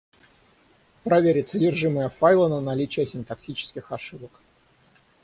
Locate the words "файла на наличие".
2.09-3.05